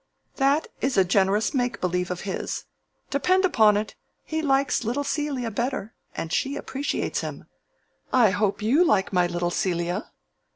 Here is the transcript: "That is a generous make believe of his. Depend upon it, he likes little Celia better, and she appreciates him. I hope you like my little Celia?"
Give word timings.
"That 0.37 0.67
is 0.81 0.97
a 0.97 1.05
generous 1.05 1.53
make 1.53 1.79
believe 1.79 2.09
of 2.09 2.21
his. 2.21 2.65
Depend 3.11 3.45
upon 3.45 3.77
it, 3.77 3.93
he 4.23 4.41
likes 4.41 4.83
little 4.83 5.03
Celia 5.03 5.51
better, 5.51 5.93
and 6.15 6.33
she 6.33 6.55
appreciates 6.55 7.21
him. 7.21 7.45
I 8.11 8.31
hope 8.31 8.63
you 8.63 8.83
like 8.83 9.13
my 9.13 9.27
little 9.27 9.51
Celia?" 9.51 10.09